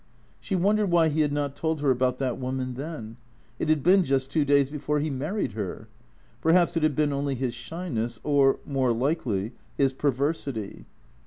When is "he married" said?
4.99-5.51